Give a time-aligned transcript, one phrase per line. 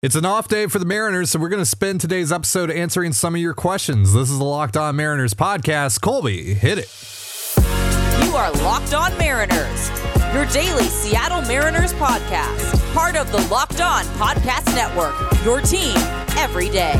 [0.00, 3.12] It's an off day for the Mariners, so we're going to spend today's episode answering
[3.12, 4.12] some of your questions.
[4.12, 6.00] This is the Locked On Mariners podcast.
[6.00, 6.88] Colby, hit it.
[8.24, 9.90] You are Locked On Mariners,
[10.32, 15.96] your daily Seattle Mariners podcast, part of the Locked On Podcast Network, your team
[16.38, 16.94] every day.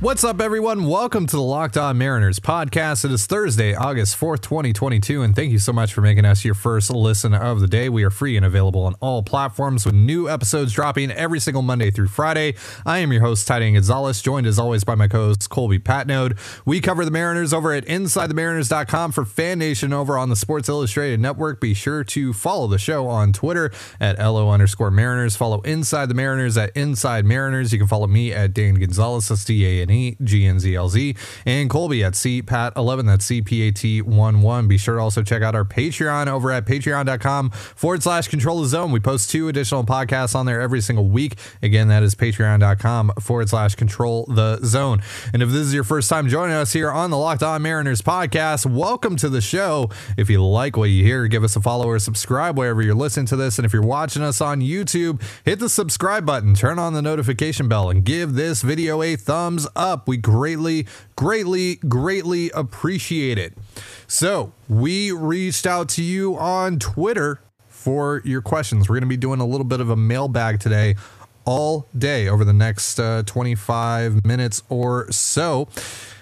[0.00, 0.84] What's up, everyone?
[0.86, 3.04] Welcome to the Locked On Mariners podcast.
[3.04, 6.54] It is Thursday, August 4th, 2022, and thank you so much for making us your
[6.54, 7.88] first listen of the day.
[7.88, 11.90] We are free and available on all platforms with new episodes dropping every single Monday
[11.90, 12.54] through Friday.
[12.86, 15.80] I am your host, Ty Dane Gonzalez, joined as always by my co host, Colby
[15.80, 16.38] Patnode.
[16.64, 21.18] We cover the Mariners over at InsideTheMariners.com for Fan Nation over on the Sports Illustrated
[21.18, 21.60] Network.
[21.60, 25.34] Be sure to follow the show on Twitter at LO underscore Mariners.
[25.34, 27.72] Follow Inside the Mariners at Inside Mariners.
[27.72, 30.74] You can follow me at Dane Gonzalez, that's D A N E G N Z
[30.74, 31.14] L Z,
[31.46, 34.68] and Colby at CPAT11, that's CPAT11.
[34.68, 38.68] Be sure to also check out our Patreon over at patreon.com forward slash control the
[38.68, 38.92] zone.
[38.92, 41.38] We post two additional podcasts on there every single week.
[41.62, 45.02] Again, that is patreon.com forward slash control the zone.
[45.32, 48.02] And if this is your first time joining us here on the Locked On Mariners
[48.02, 49.90] podcast, welcome to the show.
[50.16, 53.26] If you like what you hear, give us a follow or subscribe wherever you're listening
[53.26, 53.58] to this.
[53.58, 57.68] And if you're watching us on YouTube, hit the subscribe button, turn on the notification
[57.68, 60.08] bell, and give this video a thumbs up.
[60.08, 63.54] We greatly, greatly, greatly appreciate it.
[64.06, 68.88] So, we reached out to you on Twitter for your questions.
[68.88, 70.96] We're going to be doing a little bit of a mailbag today
[71.44, 75.68] all day over the next uh, 25 minutes or so.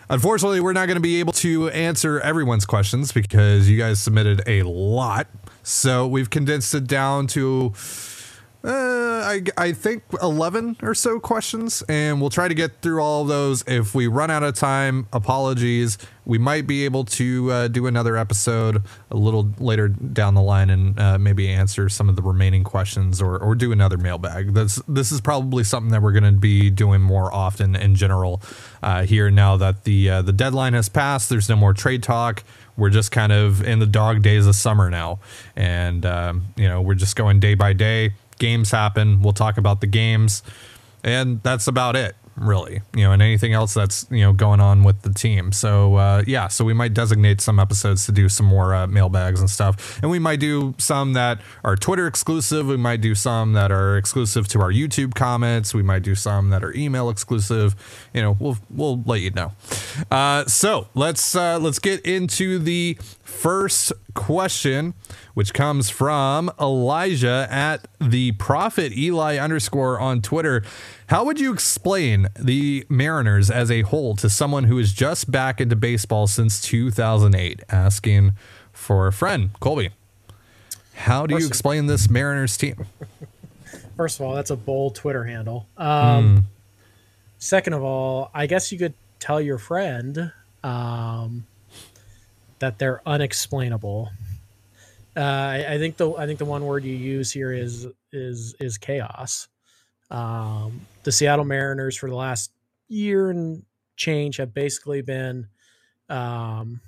[0.09, 4.41] Unfortunately, we're not going to be able to answer everyone's questions because you guys submitted
[4.47, 5.27] a lot.
[5.65, 7.73] So we've condensed it down to
[8.67, 13.23] uh, I, I think 11 or so questions, and we'll try to get through all
[13.23, 13.63] of those.
[13.69, 15.99] If we run out of time, apologies.
[16.25, 20.71] We might be able to uh, do another episode a little later down the line
[20.71, 24.53] and uh, maybe answer some of the remaining questions or, or do another mailbag.
[24.55, 28.43] This, this is probably something that we're going to be doing more often in general
[28.83, 31.31] uh, here now that the, uh, the deadline has passed.
[31.31, 32.43] There's no more trade talk
[32.77, 35.19] we're just kind of in the dog days of summer now
[35.55, 39.23] and um, you know we're just going day by day games happen.
[39.23, 40.43] We'll talk about the games,
[41.03, 42.83] and that's about it, really.
[42.95, 45.53] You know, and anything else that's you know going on with the team.
[45.53, 49.41] So uh, yeah, so we might designate some episodes to do some more uh, mailbags
[49.41, 52.67] and stuff, and we might do some that are Twitter exclusive.
[52.67, 55.75] We might do some that are exclusive to our YouTube comments.
[55.75, 57.75] We might do some that are email exclusive.
[58.13, 59.53] You know, we'll we'll let you know.
[60.11, 64.95] Uh, so let's uh, let's get into the first question,
[65.35, 70.65] which comes from Elijah at the prophet Eli underscore on Twitter.
[71.09, 75.61] How would you explain the Mariners as a whole to someone who is just back
[75.61, 77.63] into baseball since 2008?
[77.69, 78.33] Asking
[78.73, 79.91] for a friend, Colby.
[80.95, 82.87] How do First you explain this Mariners team?
[83.97, 85.69] First of all, that's a bold Twitter handle.
[85.77, 86.43] Um, mm.
[87.39, 90.33] Second of all, I guess you could tell your friend
[90.65, 91.47] um,
[92.59, 94.11] that they're unexplainable.
[95.17, 98.55] Uh, I, I, think the I think the one word you use here is is
[98.61, 99.49] is chaos.
[100.11, 102.51] Um, the Seattle Mariners for the last
[102.89, 103.63] year and
[103.97, 105.49] change have basically been,
[106.09, 106.81] um,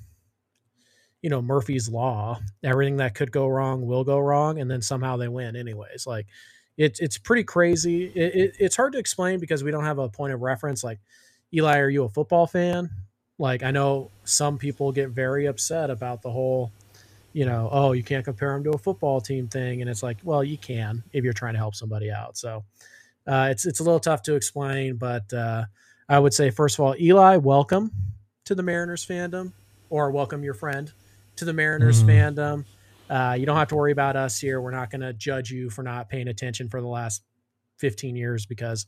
[1.22, 2.38] you know, Murphy's law.
[2.62, 6.06] Everything that could go wrong will go wrong, and then somehow they win anyways.
[6.06, 6.26] Like
[6.76, 8.06] it's it's pretty crazy.
[8.14, 10.84] It, it, it's hard to explain because we don't have a point of reference.
[10.84, 11.00] Like
[11.52, 12.90] Eli, are you a football fan?
[13.38, 16.72] Like I know some people get very upset about the whole,
[17.32, 20.18] you know, oh, you can't compare them to a football team thing, and it's like,
[20.24, 22.36] well, you can if you're trying to help somebody out.
[22.36, 22.64] So
[23.26, 25.64] uh, it's it's a little tough to explain, but uh,
[26.08, 27.92] I would say first of all, Eli, welcome
[28.44, 29.52] to the Mariners fandom,
[29.88, 30.92] or welcome your friend
[31.36, 32.08] to the Mariners mm.
[32.08, 32.64] fandom.
[33.08, 34.60] Uh, you don't have to worry about us here.
[34.60, 37.22] We're not going to judge you for not paying attention for the last
[37.78, 38.86] 15 years because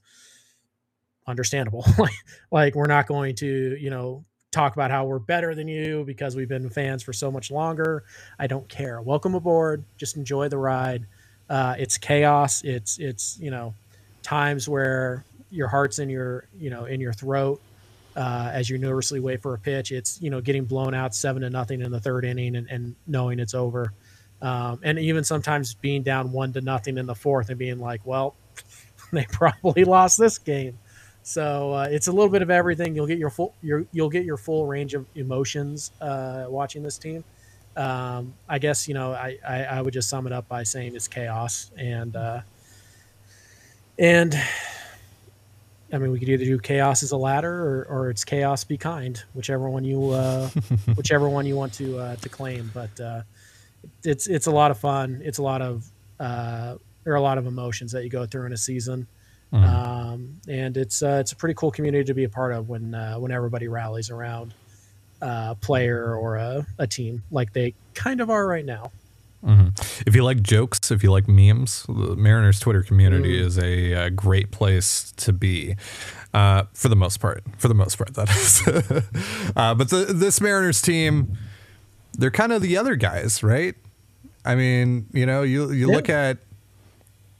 [1.26, 1.86] understandable.
[2.50, 6.34] like we're not going to, you know, talk about how we're better than you because
[6.34, 8.02] we've been fans for so much longer.
[8.38, 9.00] I don't care.
[9.00, 9.84] Welcome aboard.
[9.96, 11.06] Just enjoy the ride.
[11.48, 12.62] Uh, it's chaos.
[12.62, 13.74] It's it's you know
[14.22, 17.60] times where your heart's in your you know in your throat
[18.16, 19.92] uh, as you nervously wait for a pitch.
[19.92, 22.96] It's you know getting blown out seven to nothing in the third inning and, and
[23.06, 23.92] knowing it's over.
[24.42, 28.00] Um, and even sometimes being down one to nothing in the fourth and being like,
[28.04, 28.34] well,
[29.12, 30.78] they probably lost this game.
[31.22, 32.94] So uh, it's a little bit of everything.
[32.94, 36.98] You'll get your full your, you'll get your full range of emotions uh, watching this
[36.98, 37.24] team.
[37.76, 40.96] Um, I guess you know I, I, I would just sum it up by saying
[40.96, 42.40] it's chaos and uh,
[43.98, 44.34] and
[45.92, 48.76] I mean we could either do chaos as a ladder or, or it's chaos be
[48.76, 50.48] kind, whichever one you uh,
[50.94, 52.70] whichever one you want to uh, to claim.
[52.74, 53.22] But uh,
[54.04, 55.20] it's it's a lot of fun.
[55.22, 55.88] It's a lot of
[56.18, 59.06] there are a lot of emotions that you go through in a season.
[59.52, 59.64] Mm-hmm.
[59.64, 62.94] Um, and it's uh, it's a pretty cool community to be a part of when
[62.94, 64.54] uh, when everybody rallies around
[65.20, 68.90] a player or a, a team like they kind of are right now.
[69.44, 69.68] Mm-hmm.
[70.06, 73.46] If you like jokes, if you like memes, the Mariners Twitter community mm.
[73.46, 75.76] is a, a, great place to be.
[76.34, 78.62] Uh, for the most part, for the most part, that is.
[79.56, 81.38] uh, but the, this Mariners team,
[82.12, 83.74] they're kind of the other guys, right?
[84.44, 85.94] I mean, you know, you you yeah.
[85.96, 86.38] look at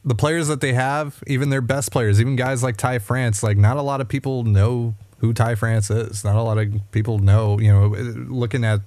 [0.03, 3.43] the players that they have, even their best players, even guys like Ty France.
[3.43, 6.23] Like, not a lot of people know who Ty France is.
[6.23, 7.59] Not a lot of people know.
[7.59, 8.81] You know, looking at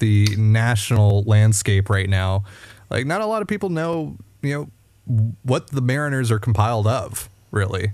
[0.00, 2.44] the national landscape right now,
[2.90, 4.54] like not a lot of people know, you
[5.06, 7.92] know, what the Mariners are compiled of, really.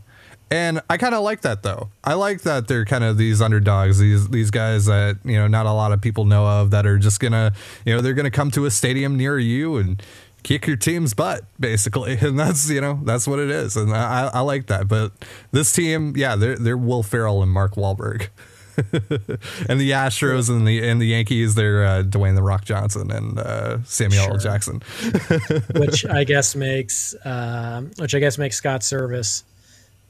[0.51, 1.89] And I kind of like that though.
[2.05, 5.67] I like that they're kind of these underdogs, these these guys that you know not
[5.67, 7.53] a lot of people know of that are just gonna
[7.85, 10.03] you know they're gonna come to a stadium near you and
[10.45, 14.31] kick your team's butt basically, and that's you know that's what it is, and I,
[14.33, 14.87] I like that.
[14.87, 15.13] But
[15.51, 18.29] this team, yeah, they're they're Will Ferrell and Mark Wahlberg.
[18.77, 23.39] and the Astros and the and the Yankees, they're uh, Dwayne the Rock Johnson and
[23.39, 24.39] uh, Samuel sure.
[24.39, 24.83] Jackson,
[25.77, 29.45] which I guess makes uh, which I guess makes Scott Servais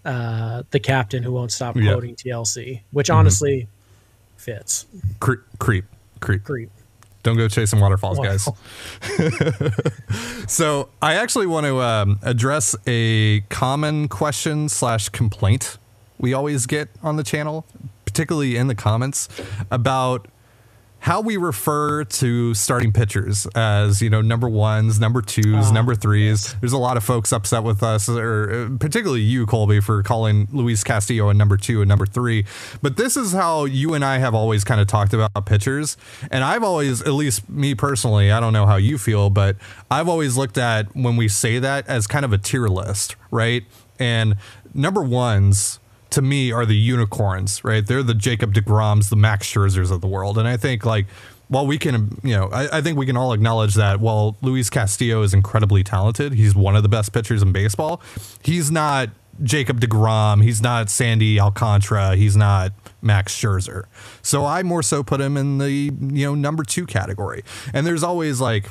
[0.06, 2.36] uh, the captain who won't stop quoting yep.
[2.38, 3.18] TLC, which mm-hmm.
[3.18, 3.68] honestly
[4.38, 4.86] fits.
[5.20, 5.84] Creep, creep,
[6.20, 6.70] creep, creep.
[7.24, 8.24] Don't go chasing waterfalls, wow.
[8.24, 8.48] guys.
[10.46, 15.78] so I actually want to um, address a common question slash complaint
[16.16, 17.66] we always get on the channel
[18.14, 19.28] particularly in the comments,
[19.72, 20.28] about
[21.04, 25.94] how we refer to starting pitchers as you know number ones, number twos, oh, number
[25.94, 26.46] threes.
[26.46, 26.56] Yes.
[26.60, 30.48] There's a lot of folks upset with us, or uh, particularly you, Colby, for calling
[30.50, 32.46] Luis Castillo a number two and number three.
[32.80, 35.98] But this is how you and I have always kind of talked about pitchers,
[36.30, 39.58] and I've always, at least me personally, I don't know how you feel, but
[39.90, 43.64] I've always looked at when we say that as kind of a tier list, right?
[43.98, 44.36] And
[44.72, 45.80] number ones
[46.14, 47.84] to me are the unicorns, right?
[47.84, 50.38] They're the Jacob DeGroms, the Max Scherzers of the world.
[50.38, 51.06] And I think like
[51.48, 54.70] while we can, you know, I, I, think we can all acknowledge that while Luis
[54.70, 58.00] Castillo is incredibly talented, he's one of the best pitchers in baseball.
[58.42, 59.10] He's not
[59.42, 60.42] Jacob DeGrom.
[60.42, 62.14] He's not Sandy Alcantara.
[62.14, 62.72] He's not
[63.02, 63.84] Max Scherzer.
[64.22, 67.42] So I more so put him in the, you know, number two category.
[67.72, 68.70] And there's always like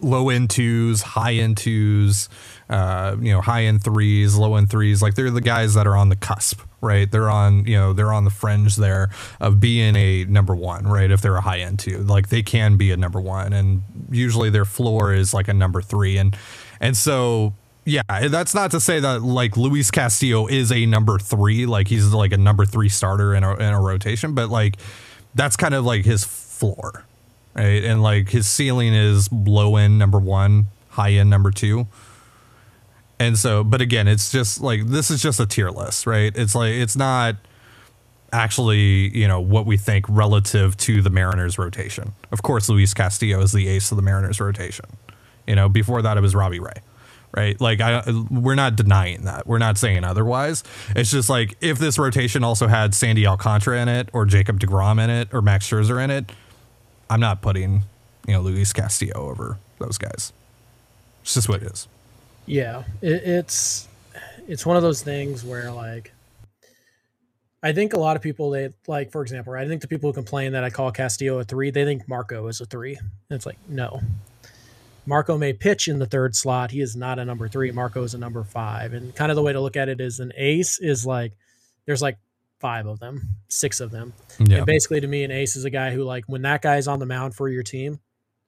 [0.00, 2.28] low end twos, high end twos,
[2.68, 5.02] uh, you know, high end threes, low end threes.
[5.02, 7.10] Like they're the guys that are on the cusp, right?
[7.10, 9.10] They're on, you know, they're on the fringe there
[9.40, 11.10] of being a number one, right?
[11.10, 14.50] If they're a high end two, like they can be a number one, and usually
[14.50, 16.36] their floor is like a number three, and
[16.80, 17.54] and so
[17.84, 22.06] yeah, that's not to say that like Luis Castillo is a number three, like he's
[22.12, 24.76] like a number three starter in a, in a rotation, but like
[25.34, 27.04] that's kind of like his floor,
[27.54, 27.84] right?
[27.84, 31.86] And like his ceiling is low end number one, high end number two.
[33.18, 36.34] And so, but again, it's just like this is just a tier list, right?
[36.34, 37.36] It's like it's not
[38.32, 42.14] actually, you know, what we think relative to the Mariners rotation.
[42.32, 44.86] Of course, Luis Castillo is the ace of the Mariners rotation.
[45.46, 46.80] You know, before that it was Robbie Ray.
[47.32, 47.60] Right?
[47.60, 49.46] Like I we're not denying that.
[49.46, 50.64] We're not saying otherwise.
[50.96, 55.02] It's just like if this rotation also had Sandy Alcantara in it or Jacob DeGrom
[55.02, 56.32] in it or Max Scherzer in it,
[57.10, 57.82] I'm not putting,
[58.26, 60.32] you know, Luis Castillo over those guys.
[61.22, 61.88] It's just what it is.
[62.46, 63.88] Yeah, it, it's
[64.48, 66.12] it's one of those things where like
[67.62, 69.66] I think a lot of people they like, for example, right?
[69.66, 72.46] I think the people who complain that I call Castillo a three, they think Marco
[72.46, 72.96] is a three.
[72.96, 74.00] And it's like, no.
[75.04, 76.70] Marco may pitch in the third slot.
[76.70, 77.72] He is not a number three.
[77.72, 78.92] Marco is a number five.
[78.92, 81.32] And kind of the way to look at it is an ace is like
[81.86, 82.16] there's like
[82.60, 84.12] five of them, six of them.
[84.38, 84.58] Yeah.
[84.58, 86.98] And basically to me, an ace is a guy who like when that guy's on
[86.98, 87.98] the mound for your team,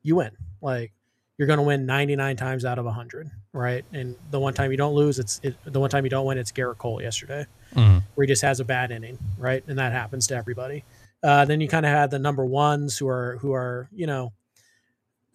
[0.02, 0.37] you win.
[0.61, 0.92] Like
[1.38, 3.85] you're going to win 99 times out of 100, right?
[3.92, 6.38] And the one time you don't lose, it's it, the one time you don't win,
[6.38, 7.99] it's Gerrit Cole yesterday, mm-hmm.
[8.14, 9.64] where he just has a bad inning, right?
[9.66, 10.85] And that happens to everybody.
[11.23, 14.33] Uh, then you kind of had the number ones who are who are you know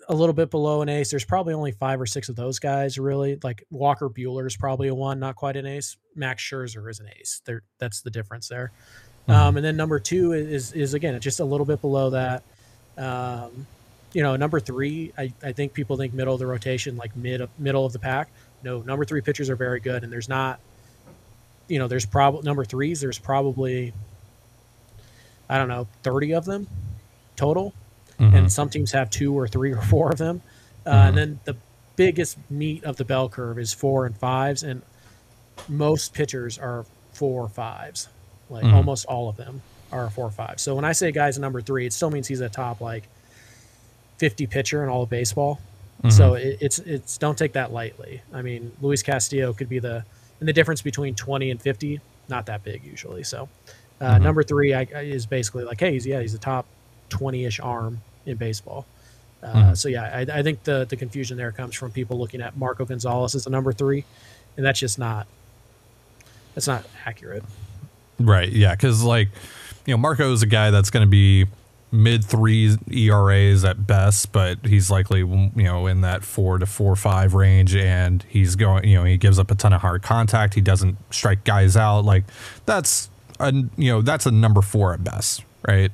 [0.09, 1.09] a little bit below an ace.
[1.09, 3.37] There's probably only five or six of those guys really.
[3.43, 5.97] Like Walker Buehler is probably a one, not quite an ace.
[6.15, 7.41] Max Scherzer is an ace.
[7.45, 8.71] There, that's the difference there.
[9.27, 9.31] Mm-hmm.
[9.31, 12.43] Um, and then number two is is again just a little bit below that.
[12.97, 13.67] Um,
[14.13, 17.47] you know, number three, I, I think people think middle of the rotation, like mid
[17.59, 18.29] middle of the pack.
[18.63, 20.59] No, number three pitchers are very good, and there's not,
[21.67, 23.01] you know, there's probably number threes.
[23.01, 23.93] There's probably,
[25.49, 26.67] I don't know, thirty of them
[27.35, 27.73] total,
[28.19, 28.35] mm-hmm.
[28.35, 30.41] and some teams have two or three or four of them.
[30.85, 31.07] Uh, mm-hmm.
[31.07, 31.57] And then the
[31.95, 34.81] biggest meat of the bell curve is four and fives, and
[35.67, 38.07] most pitchers are four or fives.
[38.49, 38.75] Like mm-hmm.
[38.75, 40.59] almost all of them are four or five.
[40.59, 43.03] So when I say guys number three, it still means he's a top like
[44.17, 45.59] 50 pitcher in all of baseball.
[45.99, 46.09] Mm-hmm.
[46.11, 48.21] So it, it's it's don't take that lightly.
[48.33, 50.05] I mean, Luis Castillo could be the
[50.39, 53.23] and the difference between 20 and 50 not that big usually.
[53.23, 53.49] So
[53.99, 54.23] uh, mm-hmm.
[54.23, 56.65] number three I, is basically like, hey, he's yeah, he's a top
[57.09, 58.85] 20-ish arm in baseball.
[59.41, 59.73] Uh, mm-hmm.
[59.75, 62.85] So yeah, I, I, think the the confusion there comes from people looking at Marco
[62.85, 64.03] Gonzalez as a number three,
[64.55, 65.27] and that's just not
[66.55, 67.43] that's not accurate.
[68.19, 68.49] Right.
[68.49, 68.73] Yeah.
[68.73, 69.29] Because like
[69.85, 71.45] you know, Marco is a guy that's going to be
[71.91, 76.95] mid three ERAs at best, but he's likely you know in that four to four
[76.95, 80.55] five range, and he's going you know he gives up a ton of hard contact.
[80.55, 82.23] He doesn't strike guys out like
[82.65, 83.09] that's
[83.39, 85.91] a you know that's a number four at best, right?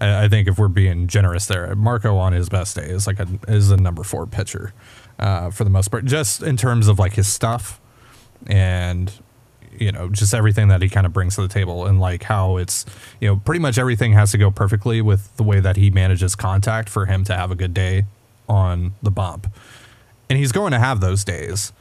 [0.00, 3.26] I think if we're being generous there, Marco on his best day is like a
[3.48, 4.72] is a number four pitcher
[5.18, 7.80] uh, for the most part, just in terms of like his stuff
[8.46, 9.12] and
[9.76, 12.56] you know just everything that he kind of brings to the table and like how
[12.56, 12.86] it's
[13.20, 16.34] you know pretty much everything has to go perfectly with the way that he manages
[16.34, 18.04] contact for him to have a good day
[18.48, 19.46] on the bump,
[20.30, 21.72] and he's going to have those days,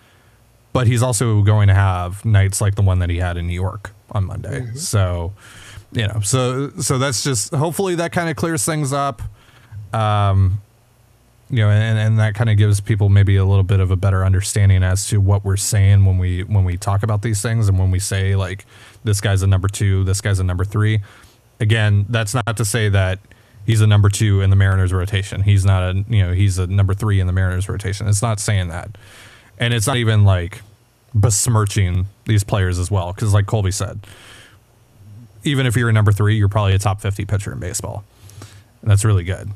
[0.73, 3.53] but he's also going to have nights like the one that he had in New
[3.53, 4.75] York on Monday, mm-hmm.
[4.75, 5.33] so
[5.91, 9.21] you know, so so that's just hopefully that kind of clears things up.
[9.93, 10.61] Um,
[11.49, 13.95] you know, and, and that kind of gives people maybe a little bit of a
[13.95, 17.69] better understanding as to what we're saying when we when we talk about these things
[17.69, 18.65] and when we say like
[19.03, 20.99] this guy's a number two, this guy's a number three.
[21.59, 23.19] Again, that's not to say that
[23.65, 25.43] he's a number two in the Mariners rotation.
[25.43, 28.07] He's not a you know he's a number three in the Mariners rotation.
[28.07, 28.97] It's not saying that,
[29.57, 30.61] and it's not even like
[31.13, 34.01] besmirching these players as well because like Colby said,
[35.47, 38.03] even if you're a number three, you're probably a top 50 pitcher in baseball.
[38.81, 39.51] And that's really good.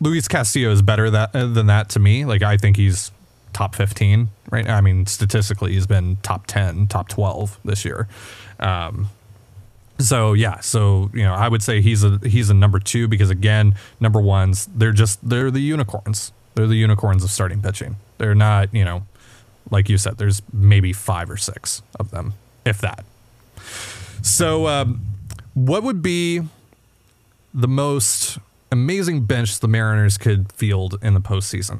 [0.00, 2.24] Luis Castillo is better that, uh, than that to me.
[2.24, 3.10] Like, I think he's
[3.52, 8.06] top 15 right I mean, statistically, he's been top 10, top 12 this year.
[8.60, 9.08] Um,
[9.98, 13.30] so yeah, so you know, I would say he's a he's a number two because
[13.30, 16.32] again, number ones they're just they're the unicorns.
[16.54, 17.96] They're the unicorns of starting pitching.
[18.18, 19.06] They're not you know,
[19.70, 22.34] like you said, there's maybe five or six of them,
[22.66, 23.04] if that.
[24.26, 25.02] So, um,
[25.54, 26.40] what would be
[27.54, 28.38] the most
[28.72, 31.78] amazing bench the Mariners could field in the postseason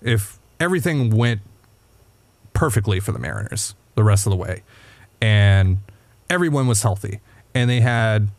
[0.00, 1.42] if everything went
[2.54, 4.62] perfectly for the Mariners the rest of the way
[5.20, 5.76] and
[6.30, 7.20] everyone was healthy
[7.54, 8.30] and they had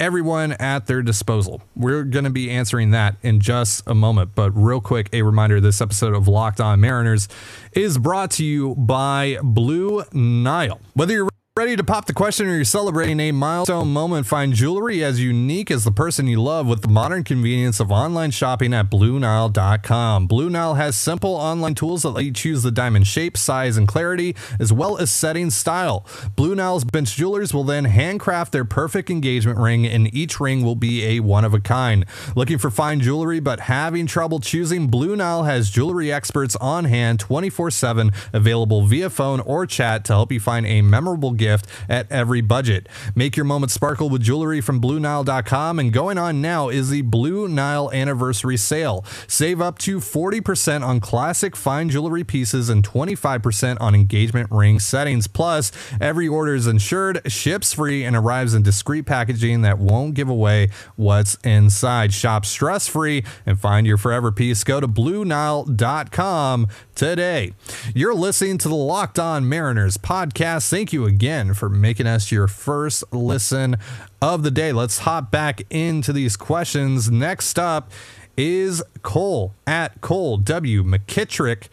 [0.00, 1.62] everyone at their disposal.
[1.76, 4.32] We're going to be answering that in just a moment.
[4.34, 7.28] But real quick, a reminder this episode of Locked On Mariners
[7.72, 10.80] is brought to you by Blue Nile.
[10.94, 14.26] Whether you're Ready to pop the question or you're celebrating a milestone moment?
[14.26, 18.32] Find jewelry as unique as the person you love with the modern convenience of online
[18.32, 20.26] shopping at BlueNile.com.
[20.26, 23.86] Blue Nile has simple online tools that let you choose the diamond shape, size, and
[23.86, 26.04] clarity, as well as setting style.
[26.34, 30.74] Blue Nile's bench jewelers will then handcraft their perfect engagement ring, and each ring will
[30.74, 32.04] be a one of a kind.
[32.34, 34.88] Looking for fine jewelry but having trouble choosing?
[34.88, 40.14] Blue Nile has jewelry experts on hand 24 7, available via phone or chat to
[40.14, 42.88] help you find a memorable gift gift at every budget.
[43.14, 47.46] Make your moment sparkle with jewelry from BlueNile.com, and going on now is the Blue
[47.48, 49.04] Nile Anniversary Sale.
[49.26, 55.26] Save up to 40% on classic fine jewelry pieces and 25% on engagement ring settings.
[55.26, 55.70] Plus,
[56.00, 60.70] every order is insured, ships free, and arrives in discreet packaging that won't give away
[60.96, 62.14] what's inside.
[62.14, 64.64] Shop stress free and find your forever piece.
[64.64, 67.52] Go to BlueNile.com today.
[67.94, 70.70] You're listening to the Locked On Mariners podcast.
[70.70, 73.76] Thank you again for making us your first listen
[74.22, 74.72] of the day.
[74.72, 77.10] Let's hop back into these questions.
[77.10, 77.90] Next up
[78.36, 80.84] is Cole at Cole W.
[80.84, 81.68] McKittrick.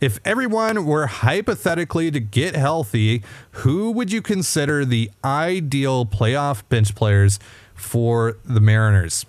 [0.00, 6.94] If everyone were hypothetically to get healthy, who would you consider the ideal playoff bench
[6.94, 7.38] players
[7.74, 9.24] for the Mariners?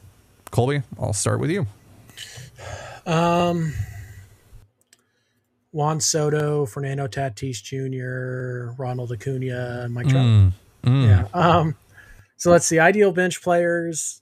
[0.51, 1.67] Colby, I'll start with you.
[3.05, 3.73] Um,
[5.75, 10.25] Juan Soto, Fernando Tatis Jr., Ronald Acuna, and Mike Trout.
[10.25, 10.53] Mm,
[10.85, 11.03] mm.
[11.05, 11.27] Yeah.
[11.33, 11.75] Um,
[12.37, 12.79] so let's see.
[12.79, 14.21] Ideal bench players.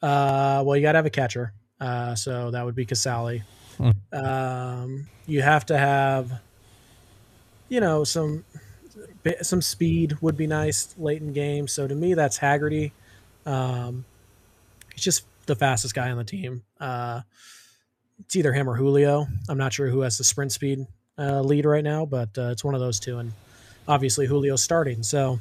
[0.00, 1.52] Uh, well, you got to have a catcher.
[1.78, 3.42] Uh, so that would be Casali.
[3.78, 3.94] Mm.
[4.14, 6.32] Um, you have to have,
[7.68, 8.46] you know, some
[9.42, 11.68] some speed would be nice late in game.
[11.68, 12.94] So to me, that's Haggerty.
[13.44, 14.06] Um,
[14.94, 16.62] he's just the fastest guy on the team.
[16.80, 17.20] Uh,
[18.34, 19.28] it's either him or Julio.
[19.48, 20.84] I'm not sure who has the sprint speed
[21.16, 23.18] uh, lead right now, but uh, it's one of those two.
[23.18, 23.32] And
[23.86, 25.04] obviously Julio's starting.
[25.04, 25.38] So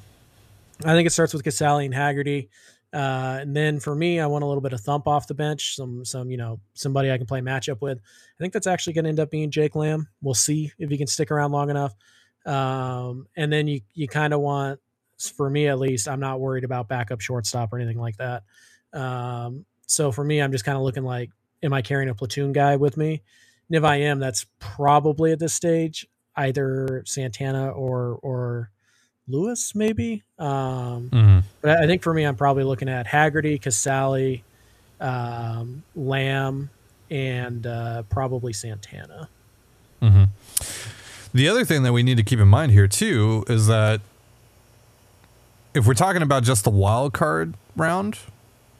[0.85, 2.49] I think it starts with Casali and Haggerty.
[2.93, 5.75] Uh, and then for me, I want a little bit of thump off the bench,
[5.75, 7.97] some some you know somebody I can play matchup with.
[7.97, 10.07] I think that's actually going to end up being Jake Lamb.
[10.21, 11.95] We'll see if he can stick around long enough.
[12.45, 14.79] Um, and then you you kind of want,
[15.35, 18.43] for me at least, I'm not worried about backup shortstop or anything like that.
[18.93, 21.31] Um, so for me, I'm just kind of looking like
[21.63, 23.21] am I carrying a platoon guy with me?
[23.69, 28.69] And if I am, that's probably at this stage either Santana or or
[29.27, 30.23] Lewis, maybe.
[30.37, 34.41] Um, hmm but I think for me, I'm probably looking at Haggerty, Casali,
[34.99, 36.69] um, Lamb,
[37.09, 39.29] and uh, probably Santana.
[40.01, 40.25] hmm
[41.33, 44.01] The other thing that we need to keep in mind here too is that
[45.73, 48.19] if we're talking about just the wild card round,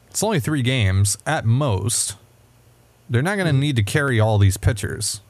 [0.09, 2.15] it's only three games at most.
[3.13, 5.21] They're not going to need to carry all these pitchers.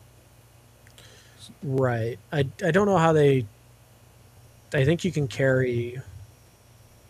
[1.62, 2.18] Right.
[2.32, 3.46] I I don't know how they.
[4.74, 6.00] I think you can carry.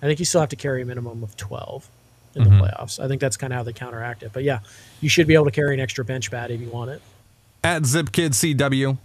[0.01, 1.87] I think you still have to carry a minimum of twelve
[2.33, 2.45] in Mhm.
[2.59, 2.99] the playoffs.
[2.99, 4.31] I think that's kind of how they counteract it.
[4.33, 4.59] But yeah,
[4.99, 7.01] you should be able to carry an extra bench bat if you want it.
[7.63, 8.97] At ZipKidCW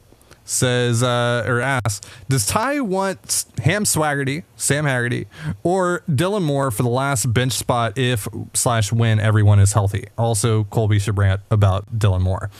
[0.48, 5.26] says uh, or asks, does Ty want Ham Swaggerty, Sam Haggerty,
[5.62, 10.08] or Dylan Moore for the last bench spot if slash when everyone is healthy?
[10.16, 12.50] Also, Colby should rant about Dylan Moore.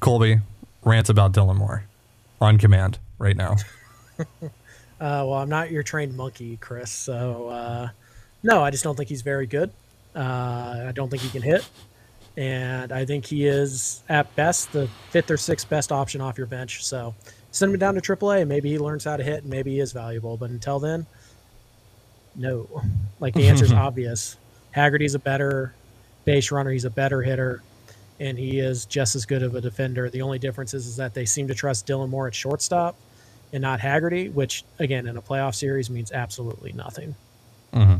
[0.00, 0.40] Colby,
[0.84, 1.84] rant about Dylan Moore
[2.40, 3.56] on command right now.
[4.98, 6.90] Uh, well, I'm not your trained monkey, Chris.
[6.90, 7.88] So uh,
[8.42, 9.70] no, I just don't think he's very good.
[10.14, 11.68] Uh, I don't think he can hit,
[12.36, 16.46] and I think he is at best the fifth or sixth best option off your
[16.46, 16.84] bench.
[16.84, 17.14] So
[17.50, 18.40] send him down to AAA.
[18.40, 20.36] And maybe he learns how to hit, and maybe he is valuable.
[20.36, 21.06] But until then,
[22.34, 22.68] no.
[23.20, 24.36] Like the answer is obvious.
[24.72, 25.74] Haggerty's a better
[26.24, 26.70] base runner.
[26.70, 27.62] He's a better hitter,
[28.20, 30.10] and he is just as good of a defender.
[30.10, 32.96] The only difference is, is that they seem to trust Dylan Moore at shortstop
[33.52, 37.14] and not Haggerty, which again in a playoff series means absolutely nothing.
[37.72, 37.96] Mm-hmm.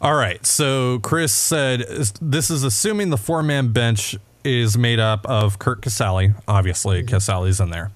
[0.00, 0.44] All right.
[0.44, 1.80] So Chris said
[2.20, 6.34] this is assuming the four man bench is made up of Curt Casali.
[6.46, 7.90] Obviously, Casali's in there.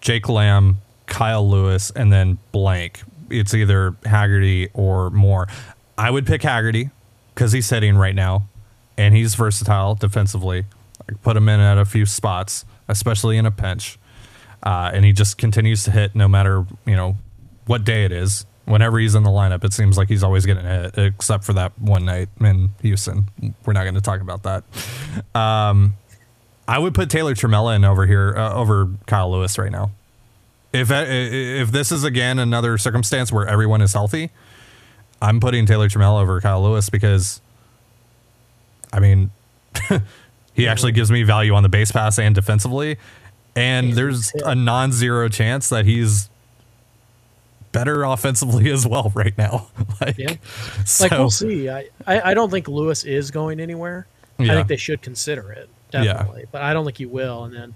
[0.00, 3.02] Jake Lamb, Kyle Lewis, and then blank.
[3.28, 5.48] It's either Haggerty or Moore.
[5.98, 6.90] I would pick Haggerty
[7.34, 8.48] because he's hitting right now
[8.96, 10.64] and he's versatile defensively.
[11.08, 13.98] I put him in at a few spots, especially in a pinch.
[14.62, 17.16] Uh, and he just continues to hit no matter, you know,
[17.66, 18.44] what day it is.
[18.70, 21.72] Whenever he's in the lineup, it seems like he's always getting hit, except for that
[21.78, 23.28] one night in Houston.
[23.66, 24.64] We're not going to talk about that.
[25.34, 25.96] Um,
[26.68, 29.90] I would put Taylor Trammell in over here uh, over Kyle Lewis right now.
[30.72, 34.30] If if this is again another circumstance where everyone is healthy,
[35.20, 37.40] I'm putting Taylor Trammell over Kyle Lewis because,
[38.92, 39.32] I mean,
[40.54, 42.98] he actually gives me value on the base pass and defensively,
[43.56, 46.30] and And there's a non-zero chance that he's
[47.72, 49.68] better offensively as well right now.
[50.00, 50.36] like, Yeah.
[50.84, 51.68] so, Like we'll see.
[51.68, 54.06] I, I, I don't think Lewis is going anywhere.
[54.38, 54.52] Yeah.
[54.52, 57.44] I think they should consider it definitely, but I don't think he will.
[57.44, 57.74] And then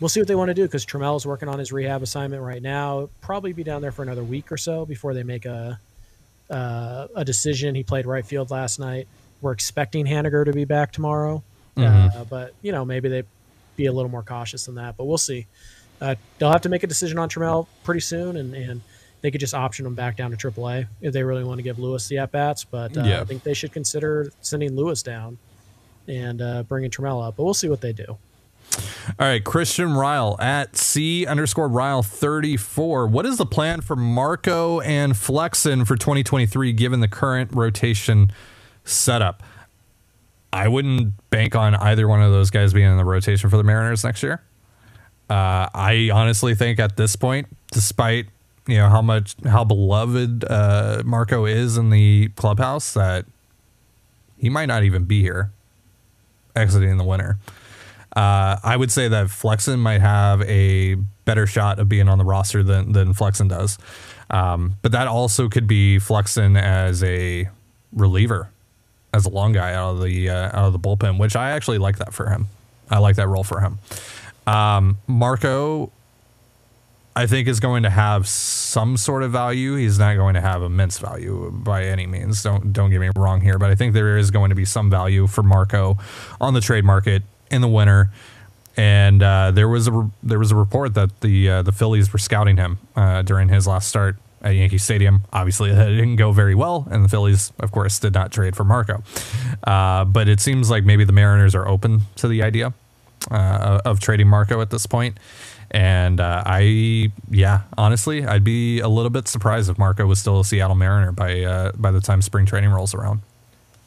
[0.00, 2.62] we'll see what they want to do because Trammell's working on his rehab assignment right
[2.62, 3.08] now.
[3.20, 5.80] Probably be down there for another week or so before they make a
[6.50, 7.74] uh, a decision.
[7.74, 9.08] He played right field last night.
[9.40, 11.42] We're expecting Haniger to be back tomorrow,
[11.76, 13.22] uh, but you know maybe they
[13.76, 14.96] be a little more cautious than that.
[14.96, 15.46] But we'll see.
[16.00, 18.80] Uh, they'll have to make a decision on Trammell pretty soon, and, and
[19.20, 21.78] they could just option him back down to AAA if they really want to give
[21.78, 22.64] Lewis the at bats.
[22.64, 23.20] But uh, Yeah.
[23.20, 25.38] I think they should consider sending Lewis down
[26.06, 27.36] and uh, bringing Trammell up.
[27.36, 28.16] But we'll see what they do.
[29.18, 33.06] All right, Christian Ryle at C underscore Ryle 34.
[33.06, 38.30] What is the plan for Marco and Flexen for 2023 given the current rotation
[38.84, 39.42] setup?
[40.52, 43.62] I wouldn't bank on either one of those guys being in the rotation for the
[43.64, 44.42] Mariners next year.
[45.28, 48.26] Uh, I honestly think at this point, despite
[48.68, 53.24] you know how much how beloved uh, Marco is in the clubhouse, that
[54.36, 55.50] he might not even be here
[56.54, 57.38] exiting the winter.
[58.14, 62.24] Uh, I would say that Flexen might have a better shot of being on the
[62.24, 63.78] roster than than Flexen does,
[64.30, 67.48] um, but that also could be Flexen as a
[67.92, 68.50] reliever,
[69.14, 71.78] as a long guy out of the uh, out of the bullpen, which I actually
[71.78, 72.48] like that for him.
[72.90, 73.78] I like that role for him.
[74.46, 75.90] Um, Marco,
[77.16, 79.74] I think is going to have some sort of value.
[79.74, 82.42] He's not going to have immense value by any means.
[82.42, 84.88] Don't don't get me wrong here, but I think there is going to be some
[84.88, 85.98] value for Marco
[86.40, 88.10] on the trade market in the winter.
[88.76, 92.12] And uh, there was a re- there was a report that the uh, the Phillies
[92.12, 95.22] were scouting him uh, during his last start at Yankee Stadium.
[95.32, 98.62] Obviously, that didn't go very well, and the Phillies, of course, did not trade for
[98.62, 99.02] Marco.
[99.64, 102.72] Uh, but it seems like maybe the Mariners are open to the idea
[103.30, 105.18] uh, of trading Marco at this point.
[105.70, 110.40] And uh, I, yeah, honestly, I'd be a little bit surprised if Marco was still
[110.40, 113.20] a Seattle Mariner by uh, by the time spring training rolls around.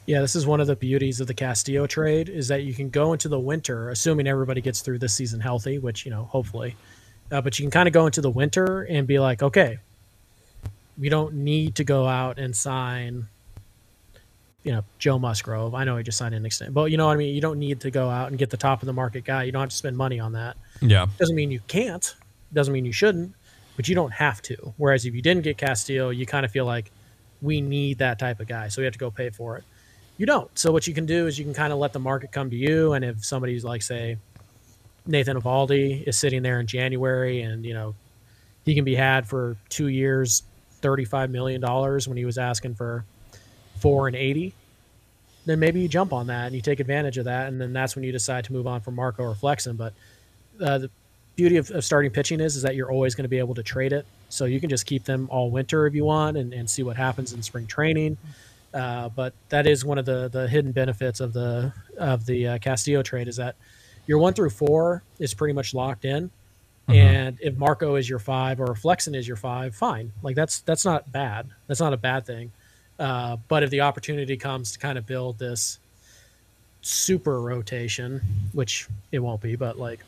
[0.06, 2.90] Yeah, this is one of the beauties of the Castillo trade is that you can
[2.90, 6.76] go into the winter, assuming everybody gets through this season healthy, which you know, hopefully.
[7.30, 9.78] Uh, but you can kind of go into the winter and be like, okay,
[10.98, 13.28] we don't need to go out and sign,
[14.64, 15.74] you know, Joe Musgrove.
[15.74, 17.34] I know he just signed an extension, but you know what I mean.
[17.34, 19.42] You don't need to go out and get the top of the market guy.
[19.44, 20.56] You don't have to spend money on that.
[20.80, 22.14] Yeah, Doesn't mean you can't.
[22.52, 23.34] Doesn't mean you shouldn't,
[23.76, 24.74] but you don't have to.
[24.76, 26.90] Whereas if you didn't get Castillo, you kind of feel like
[27.40, 29.64] we need that type of guy, so we have to go pay for it.
[30.16, 30.56] You don't.
[30.56, 32.56] So what you can do is you can kind of let the market come to
[32.56, 34.18] you, and if somebody's like, say,
[35.06, 37.94] Nathan Eovaldi is sitting there in January, and you know
[38.64, 40.44] he can be had for two years,
[40.80, 43.04] thirty-five million dollars when he was asking for
[43.82, 44.54] four and eighty.
[45.44, 47.96] Then maybe you jump on that and you take advantage of that, and then that's
[47.96, 49.76] when you decide to move on from Marco or Flexen.
[49.76, 49.92] But
[50.60, 50.90] uh, the
[51.34, 53.62] beauty of, of, starting pitching is is that you're always going to be able to
[53.62, 56.70] trade it, so you can just keep them all winter if you want, and, and
[56.70, 58.16] see what happens in spring training.
[58.72, 62.58] Uh, but that is one of the the hidden benefits of the of the uh,
[62.58, 63.56] Castillo trade is that
[64.06, 66.30] your one through four is pretty much locked in.
[66.88, 66.92] Mm-hmm.
[66.92, 70.12] And if Marco is your five or Flexen is your five, fine.
[70.22, 71.48] Like that's that's not bad.
[71.66, 72.52] That's not a bad thing.
[72.98, 75.78] Uh, but if the opportunity comes to kind of build this
[76.82, 78.20] super rotation,
[78.52, 80.00] which it won't be, but like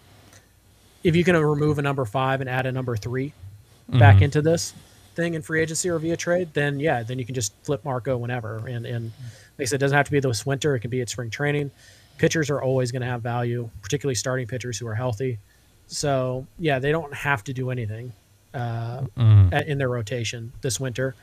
[1.02, 3.98] if you can remove a number five and add a number 3 mm-hmm.
[3.98, 4.72] back into this
[5.14, 8.16] thing in free agency or via trade, then yeah, then you can just flip Marco
[8.16, 8.66] whenever.
[8.66, 9.12] And and
[9.58, 11.30] like I said, it doesn't have to be this winter; it can be at spring
[11.30, 11.70] training
[12.18, 15.38] pitchers are always going to have value, particularly starting pitchers who are healthy.
[15.86, 18.12] So yeah, they don't have to do anything
[18.52, 19.52] uh, mm.
[19.52, 21.14] at, in their rotation this winter.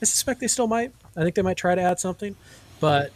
[0.00, 0.92] I suspect they still might.
[1.16, 2.36] I think they might try to add something,
[2.80, 3.12] but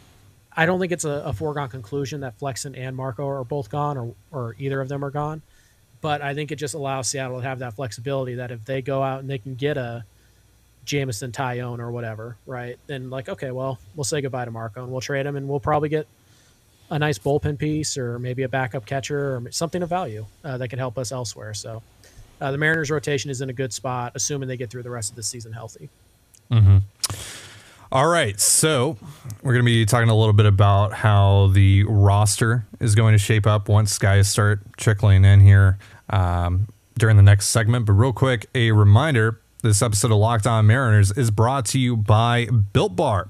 [0.55, 3.97] I don't think it's a, a foregone conclusion that Flexen and Marco are both gone
[3.97, 5.41] or or either of them are gone.
[6.01, 9.03] But I think it just allows Seattle to have that flexibility that if they go
[9.03, 10.05] out and they can get a
[10.85, 12.79] Jameson Taillon or whatever, right?
[12.87, 15.59] Then like, okay, well, we'll say goodbye to Marco and we'll trade him and we'll
[15.59, 16.07] probably get
[16.89, 20.69] a nice bullpen piece or maybe a backup catcher or something of value uh, that
[20.69, 21.53] can help us elsewhere.
[21.53, 21.83] So
[22.41, 25.11] uh, the Mariners' rotation is in a good spot, assuming they get through the rest
[25.11, 25.89] of the season healthy.
[26.49, 26.77] Mm-hmm.
[27.91, 28.97] All right, so
[29.41, 33.17] we're going to be talking a little bit about how the roster is going to
[33.17, 35.79] shape up once guys start trickling in here
[36.11, 36.67] um,
[36.99, 37.87] during the next segment.
[37.87, 41.97] But real quick, a reminder this episode of Locked On Mariners is brought to you
[41.97, 43.27] by Built Bar.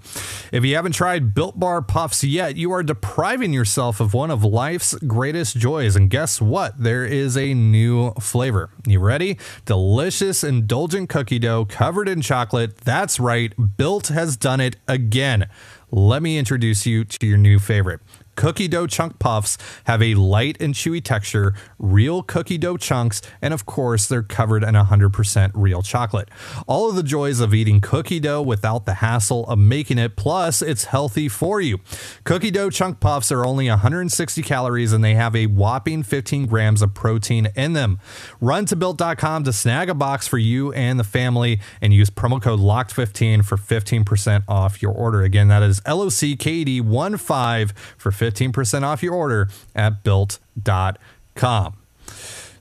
[0.51, 4.43] If you haven't tried Built Bar Puffs yet, you are depriving yourself of one of
[4.43, 5.95] life's greatest joys.
[5.95, 6.77] And guess what?
[6.77, 8.69] There is a new flavor.
[8.85, 9.39] You ready?
[9.65, 12.77] Delicious, indulgent cookie dough covered in chocolate.
[12.77, 15.49] That's right, Built has done it again.
[15.91, 18.01] Let me introduce you to your new favorite.
[18.39, 23.53] Cookie dough chunk puffs have a light and chewy texture, real cookie dough chunks, and
[23.53, 26.29] of course, they're covered in 100% real chocolate.
[26.65, 30.61] All of the joys of eating cookie dough without the hassle of making it, plus,
[30.61, 31.79] it's healthy for you.
[32.23, 36.81] Cookie dough chunk puffs are only 160 calories and they have a whopping 15 grams
[36.81, 37.99] of protein in them.
[38.39, 42.41] Run to built.com to snag a box for you and the family and use promo
[42.41, 45.23] code LOCKED15 for 15% off your order.
[45.23, 49.13] Again, that is L O C K D 1 5 for 15 15% off your
[49.13, 51.77] order at built.com.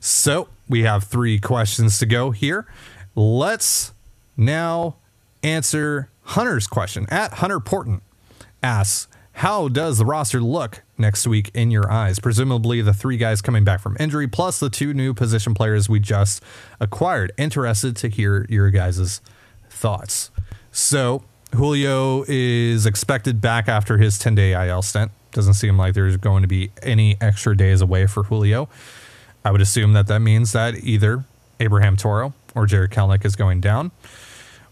[0.00, 2.66] So we have three questions to go here.
[3.14, 3.92] Let's
[4.36, 4.96] now
[5.42, 7.06] answer Hunter's question.
[7.10, 8.00] At Hunter Porton
[8.62, 12.18] asks, How does the roster look next week in your eyes?
[12.18, 16.00] Presumably the three guys coming back from injury, plus the two new position players we
[16.00, 16.42] just
[16.80, 17.32] acquired.
[17.36, 19.20] Interested to hear your guys'
[19.70, 20.30] thoughts.
[20.70, 25.10] So Julio is expected back after his 10 day IL stint.
[25.32, 28.68] Doesn't seem like there's going to be any extra days away for Julio.
[29.44, 31.24] I would assume that that means that either
[31.60, 33.90] Abraham Toro or Jarred Kelenic is going down.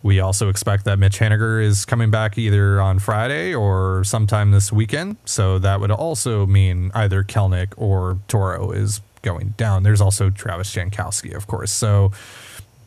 [0.02, 4.70] We also expect that Mitch Haniger is coming back either on Friday or sometime this
[4.70, 5.16] weekend.
[5.24, 9.82] So that would also mean either Kelenic or Toro is going down.
[9.82, 11.72] There's also Travis Jankowski, of course.
[11.72, 12.12] So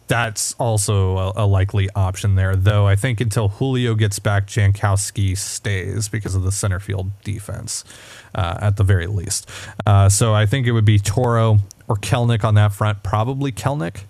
[0.10, 2.56] that's also a, a, likely option there.
[2.56, 7.86] Though I think until Julio gets back, Jankowski stays because of the center field defense,
[8.34, 9.48] uh, at the very least.
[9.86, 13.04] Uh, so I think it would be Toro or Kelenic on that front.
[13.04, 14.02] Probably Kelenic,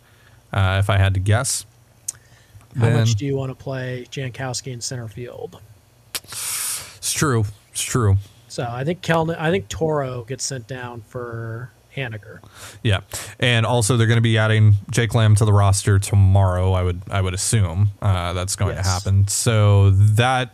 [0.53, 1.65] uh, if I had to guess.
[2.77, 5.59] How then, much do you want to play Jankowski in center field?
[6.23, 7.43] It's true.
[7.71, 8.17] It's true.
[8.47, 9.37] So I think Kelenic.
[9.37, 12.39] I think Toro gets sent down for Haniger.
[12.83, 13.01] Yeah,
[13.39, 16.73] and also they're going to be adding Jake Lamb to the roster tomorrow.
[16.73, 18.85] I would I would assume uh, that's going yes.
[18.85, 19.27] to happen.
[19.27, 20.53] So that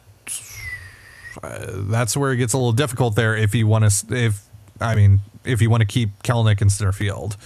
[1.44, 3.36] uh, that's where it gets a little difficult there.
[3.36, 4.46] If you want to, if
[4.80, 7.38] I mean, if you want to keep Kelenic in center field.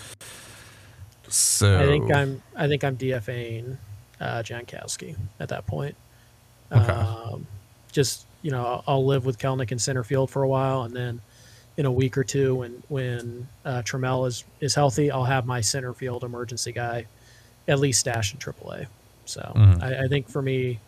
[1.27, 3.77] So I think I'm I think I'm DFAing
[4.19, 5.95] uh, Jankowski at that point.
[6.71, 6.91] Okay.
[6.91, 7.47] Um,
[7.91, 11.21] just you know, I'll live with Kelenic in center field for a while, and then
[11.79, 15.61] in a week or two when when uh, Trammell is is healthy, I'll have my
[15.61, 17.07] center field emergency guy
[17.69, 18.87] at least stashed in AAA.
[19.23, 19.81] So mm-hmm.
[19.81, 20.79] I, I, think for me,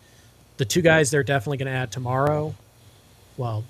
[0.58, 2.54] the two guys they're definitely going to add tomorrow.
[3.38, 3.64] Well,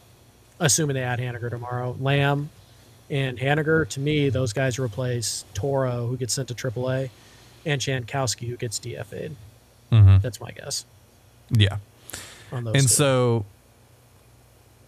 [0.59, 2.51] assuming they add Haniger tomorrow, Lamb
[3.09, 3.89] and Haniger.
[3.91, 7.11] To me, those guys replace Toro, who gets sent to AAA.
[7.65, 9.37] and Jankowski who gets DFA'd.
[9.93, 10.17] Mm-hmm.
[10.23, 10.87] That's my guess.
[11.51, 11.77] Yeah.
[12.51, 12.89] On those and two.
[12.89, 13.45] so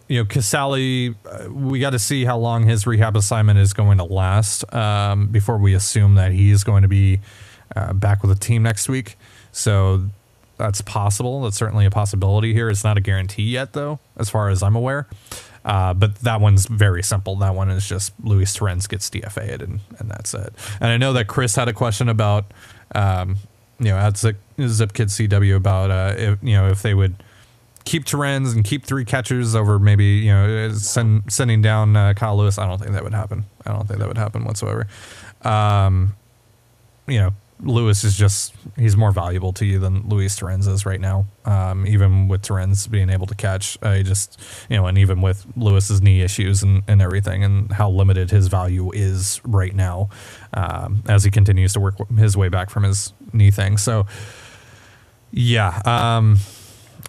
[0.07, 3.97] you know Casali, uh, we got to see how long his rehab assignment is going
[3.97, 7.21] to last um, before we assume that he is going to be
[7.75, 9.17] uh, back with the team next week.
[9.51, 10.03] So
[10.57, 11.41] that's possible.
[11.41, 12.69] That's certainly a possibility here.
[12.69, 15.07] It's not a guarantee yet, though, as far as I'm aware.
[15.63, 17.35] Uh, but that one's very simple.
[17.37, 20.53] That one is just Luis Torrens gets DFA'd and, and that's it.
[20.79, 22.45] And I know that Chris had a question about,
[22.93, 23.37] um,
[23.79, 27.15] you know, at Zip, Zip Kid CW about, uh, if, you know, if they would
[27.85, 32.37] keep Torrens and keep three catchers over maybe, you know, send, sending down uh, Kyle
[32.37, 32.57] Lewis.
[32.57, 33.45] I don't think that would happen.
[33.65, 34.87] I don't think that would happen whatsoever.
[35.43, 36.15] Um,
[37.07, 40.99] you know, Lewis is just he's more valuable to you than Luis Torrens is right
[40.99, 41.25] now.
[41.45, 45.45] Um, even with Torrens being able to catch, I just you know, and even with
[45.55, 50.09] Lewis's knee issues and, and everything, and how limited his value is right now,
[50.53, 53.77] um, as he continues to work his way back from his knee thing.
[53.77, 54.05] So,
[55.31, 56.39] yeah, um,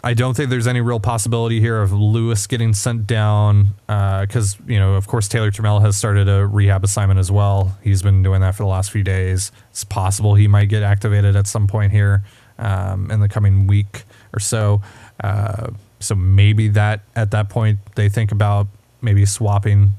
[0.05, 4.65] I don't think there's any real possibility here of Lewis getting sent down because, uh,
[4.67, 7.77] you know, of course, Taylor Trammell has started a rehab assignment as well.
[7.83, 9.51] He's been doing that for the last few days.
[9.71, 12.23] It's possible he might get activated at some point here
[12.59, 14.83] um, in the coming week or so.
[15.23, 18.69] Uh, so maybe that at that point they think about
[19.01, 19.93] maybe swapping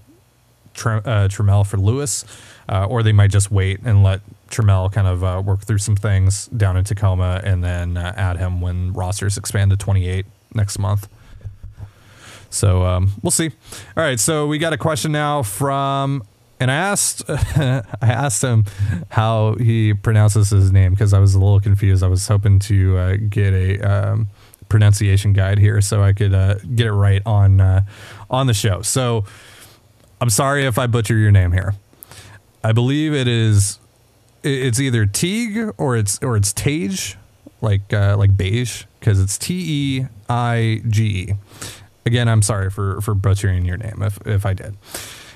[0.74, 2.24] Tr- uh, Trammell for Lewis,
[2.70, 5.96] uh, or they might just wait and let Trammell kind of uh, work through some
[5.96, 10.80] things down in Tacoma and then uh, add him when rosters expand to 28 next
[10.80, 11.08] month.
[12.50, 13.52] So um, we'll see.
[13.96, 16.24] All right, so we got a question now from,
[16.60, 18.66] and I asked, I asked him
[19.10, 22.04] how he pronounces his name because I was a little confused.
[22.04, 24.28] I was hoping to uh, get a um,
[24.70, 27.84] pronunciation guide here so I could uh, get it right on uh,
[28.30, 28.82] on the show.
[28.82, 29.26] So
[30.20, 31.76] I'm sorry if I butcher your name here.
[32.64, 33.80] I believe it is
[34.48, 37.18] it's either Teague or it's or it's Tage,
[37.62, 41.34] like uh, like beige, because it's T E I G E.
[42.06, 44.78] Again, I'm sorry for for butchering your name if if I did.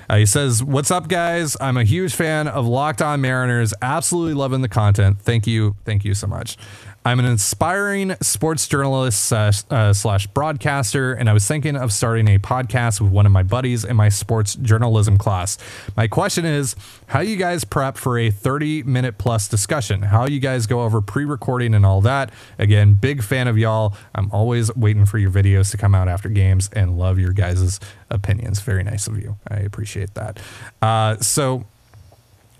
[0.08, 1.56] Uh, he says, "What's up, guys?
[1.60, 3.72] I'm a huge fan of Locked On Mariners.
[3.80, 5.20] Absolutely loving the content.
[5.20, 6.56] Thank you, thank you so much."
[7.04, 12.28] I'm an inspiring sports journalist slash, uh, slash broadcaster, and I was thinking of starting
[12.28, 15.58] a podcast with one of my buddies in my sports journalism class.
[15.96, 20.02] My question is how you guys prep for a 30 minute plus discussion?
[20.02, 22.30] How you guys go over pre recording and all that?
[22.56, 23.96] Again, big fan of y'all.
[24.14, 27.80] I'm always waiting for your videos to come out after games and love your guys'
[28.10, 28.60] opinions.
[28.60, 29.38] Very nice of you.
[29.48, 30.38] I appreciate that.
[30.80, 31.64] Uh, so,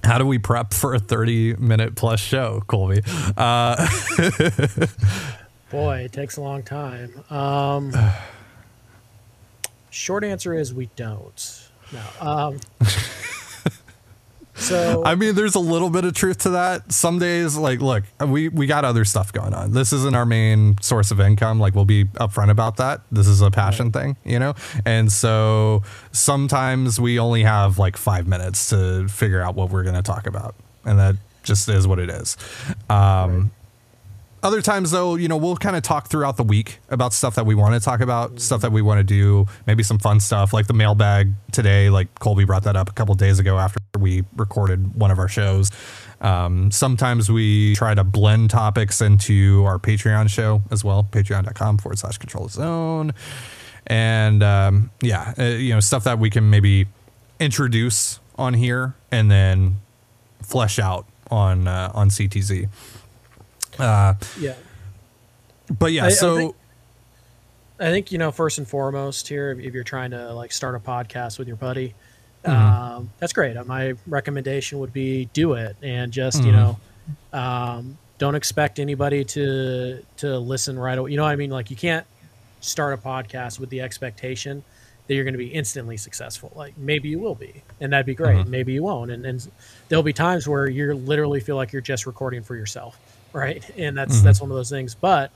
[0.05, 3.03] how do we prep for a 30 minute plus show, Colby?
[3.37, 3.89] Uh,
[5.71, 7.13] Boy, it takes a long time.
[7.31, 7.93] Um,
[9.91, 11.69] short answer is we don't.
[11.93, 12.03] No.
[12.21, 12.61] Um,
[14.63, 16.93] so I mean, there's a little bit of truth to that.
[16.93, 19.73] Some days, like, look, we we got other stuff going on.
[19.73, 21.59] This isn't our main source of income.
[21.61, 23.03] Like, we'll be upfront about that.
[23.11, 24.03] This is a passion right.
[24.03, 24.55] thing, you know.
[24.85, 29.97] And so sometimes we only have like five minutes to figure out what we're going
[29.97, 32.37] to talk about, and that just is what it is.
[32.89, 33.51] Um, right.
[34.43, 37.47] Other times, though, you know, we'll kind of talk throughout the week about stuff that
[37.47, 40.53] we want to talk about, stuff that we want to do, maybe some fun stuff
[40.53, 41.91] like the mailbag today.
[41.91, 45.29] Like Colby brought that up a couple days ago after we recorded one of our
[45.29, 45.71] shows.
[46.21, 51.99] Um, sometimes we try to blend topics into our Patreon show as well, patreon.com forward
[51.99, 53.13] slash control zone.
[53.87, 56.87] And um, yeah, uh, you know, stuff that we can maybe
[57.39, 59.77] introduce on here and then
[60.43, 62.69] flesh out on uh, on CTZ.
[63.83, 64.55] Uh, yeah.
[65.79, 66.57] But yeah, I, so I think,
[67.81, 70.79] I think, you know first and foremost here, if, you're trying to like start a
[70.79, 71.95] podcast with your buddy,
[72.45, 72.51] mm-hmm.
[72.51, 73.57] um, that's great.
[73.57, 76.47] Uh, my recommendation would be do it and just mm-hmm.
[76.47, 76.79] you know
[77.33, 81.11] um, don't expect anybody to to listen right away.
[81.11, 81.51] You know what I mean?
[81.51, 82.07] Like you can't
[82.61, 84.63] start a podcast with the expectation
[85.09, 86.53] that you're going to be instantly successful.
[86.55, 88.39] Like maybe you will be, and that'd be great.
[88.39, 88.51] Mm-hmm.
[88.51, 89.51] Maybe you won't, and, and
[89.89, 92.97] there'll be times where you literally feel like you're just recording for yourself
[93.33, 93.69] right?
[93.77, 94.25] And that's mm-hmm.
[94.25, 94.95] that's one of those things.
[94.95, 95.31] But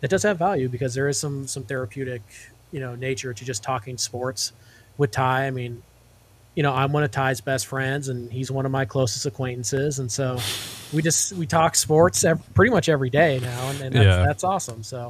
[0.00, 2.22] it does have value because there is some some therapeutic,
[2.70, 4.52] you know, nature to just talking sports
[4.98, 5.46] with Ty.
[5.46, 5.82] I mean,
[6.54, 9.98] you know, I'm one of Ty's best friends, and he's one of my closest acquaintances,
[9.98, 10.38] and so
[10.92, 14.24] we just we talk sports every, pretty much every day now, and, and that's, yeah.
[14.24, 14.82] that's awesome.
[14.82, 15.08] So.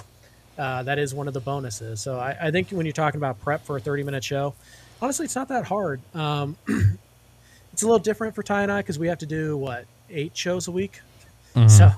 [0.58, 2.02] Uh, that is one of the bonuses.
[2.02, 4.52] So I, I, think when you're talking about prep for a 30 minute show,
[5.00, 6.02] honestly, it's not that hard.
[6.14, 6.58] Um,
[7.72, 10.36] it's a little different for Ty and I because we have to do what eight
[10.36, 11.00] shows a week.
[11.54, 11.68] Mm-hmm.
[11.68, 11.90] So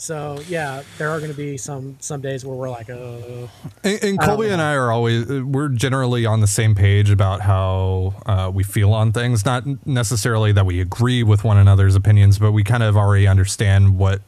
[0.00, 3.50] So yeah, there are going to be some some days where we're like, oh.
[3.82, 8.14] And, and Colby and I are always we're generally on the same page about how
[8.24, 9.44] uh, we feel on things.
[9.44, 13.98] Not necessarily that we agree with one another's opinions, but we kind of already understand
[13.98, 14.22] what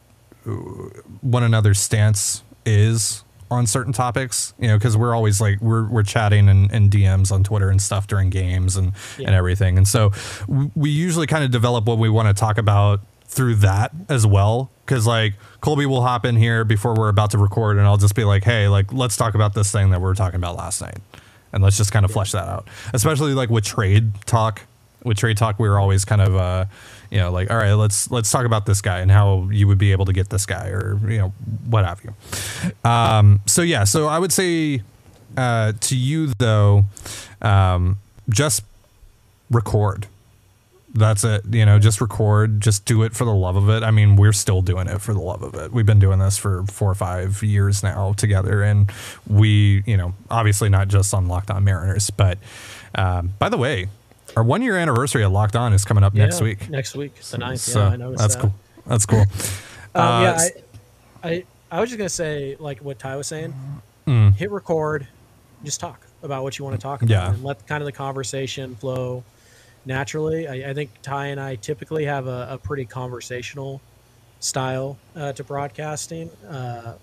[0.45, 0.51] uh,
[1.21, 4.53] one another's stance is on certain topics.
[4.59, 7.81] You know, because we're always like we're we're chatting and, and DMs on Twitter and
[7.81, 9.27] stuff during games and Yeah.
[9.27, 9.77] and everything.
[9.77, 10.11] And so
[10.75, 12.99] we usually kind of develop what we want to talk about
[13.31, 14.69] through that as well.
[14.85, 18.15] Because like Colby will hop in here before we're about to record, and I'll just
[18.15, 20.81] be like, "Hey, like let's talk about this thing that we were talking about last
[20.81, 20.97] night,
[21.53, 24.61] and let's just kind of flesh that out." Especially like with trade talk.
[25.03, 26.65] With trade talk, we were always kind of, uh,
[27.09, 29.79] you know, like, all right, let's let's talk about this guy and how you would
[29.79, 31.33] be able to get this guy, or you know,
[31.67, 32.13] what have you.
[32.87, 34.83] Um, so yeah, so I would say
[35.35, 36.85] uh, to you though,
[37.41, 37.97] um,
[38.29, 38.63] just
[39.49, 40.05] record.
[40.93, 41.43] That's it.
[41.49, 42.59] You know, just record.
[42.59, 43.81] Just do it for the love of it.
[43.83, 45.71] I mean, we're still doing it for the love of it.
[45.71, 48.91] We've been doing this for four or five years now together, and
[49.27, 52.37] we, you know, obviously not just on Locked On Mariners, but
[52.95, 53.87] um, by the way,
[54.35, 56.69] our one year anniversary at Locked On is coming up next week.
[56.69, 57.61] Next week, the ninth.
[57.61, 58.41] So yeah, I noticed that's that.
[58.41, 58.53] cool.
[58.85, 59.25] That's cool.
[59.93, 60.47] Um, Uh, yeah,
[61.23, 63.53] I, I, I was just gonna say like what Ty was saying.
[64.07, 64.33] Mm.
[64.35, 65.05] Hit record,
[65.65, 67.29] just talk about what you want to talk about, Yeah.
[67.33, 69.23] and let kind of the conversation flow
[69.85, 70.47] naturally.
[70.47, 73.81] I, I think Ty and I typically have a, a pretty conversational
[74.39, 76.29] style uh, to broadcasting.
[76.47, 76.93] Uh,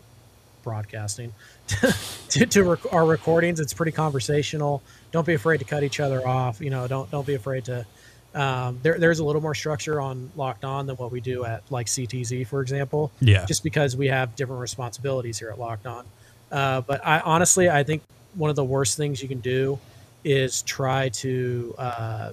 [0.65, 1.33] broadcasting
[2.29, 4.83] to, to rec- our recordings, it's pretty conversational.
[5.13, 6.61] Don't be afraid to cut each other off.
[6.61, 7.87] You know, don't don't be afraid to.
[8.35, 11.63] Um, there, there's a little more structure on Locked On than what we do at
[11.71, 13.47] like CTZ, for example Yeah.
[13.47, 16.05] just because we have different responsibilities here at Locked On.
[16.53, 18.03] Uh, but I honestly, I think
[18.35, 19.79] one of the worst things you can do
[20.25, 22.31] is try to uh,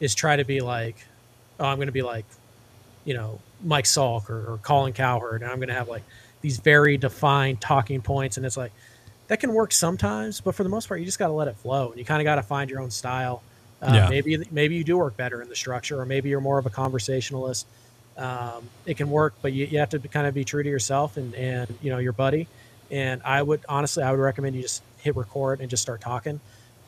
[0.00, 0.96] is try to be like,
[1.58, 2.24] oh, I'm going to be like,
[3.04, 6.02] you know, Mike Salk or, or Colin Cowherd, and I'm going to have like
[6.40, 8.72] these very defined talking points, and it's like
[9.28, 11.56] that can work sometimes, but for the most part, you just got to let it
[11.56, 13.42] flow, and you kind of got to find your own style.
[13.82, 14.08] Uh, Yeah.
[14.08, 16.70] Maybe maybe you do work better in the structure, or maybe you're more of a
[16.70, 17.66] conversationalist
[18.16, 21.16] um, it can work, but you, you have to kind of be true to yourself
[21.16, 22.46] and, and you know your buddy.
[22.90, 26.40] And I would honestly, I would recommend you just hit record and just start talking,